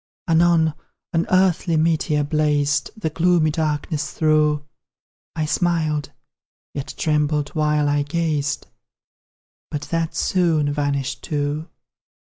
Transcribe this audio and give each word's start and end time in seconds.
Anon, 0.27 0.73
an 1.13 1.27
earthly 1.29 1.77
meteor 1.77 2.23
blazed 2.23 2.89
The 2.97 3.11
gloomy 3.11 3.51
darkness 3.51 4.09
through; 4.13 4.65
I 5.35 5.45
smiled, 5.45 6.11
yet 6.73 6.95
trembled 6.97 7.49
while 7.49 7.87
I 7.87 8.01
gazed 8.01 8.65
But 9.69 9.83
that 9.91 10.15
soon 10.15 10.73
vanished 10.73 11.21
too! 11.23 11.67